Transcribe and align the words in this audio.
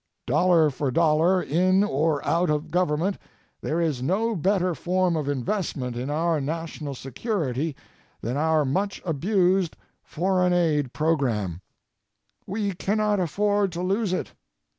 Dollar 0.25 0.71
for 0.71 0.89
dollar, 0.89 1.43
in 1.43 1.83
or 1.83 2.25
out 2.25 2.49
of 2.49 2.71
government, 2.71 3.19
there 3.61 3.79
is 3.79 4.01
no 4.01 4.35
better 4.35 4.73
form 4.73 5.15
of 5.15 5.29
investment 5.29 5.95
in 5.95 6.09
our 6.09 6.41
national 6.41 6.95
security 6.95 7.75
than 8.19 8.35
our 8.35 8.65
much 8.65 8.99
abused 9.05 9.77
foreign 10.01 10.53
aid 10.53 10.91
program. 10.91 11.61
We 12.47 12.71
cannot 12.73 13.19
afford 13.19 13.71
to 13.73 13.83
lose 13.83 14.11
it. 14.11 14.31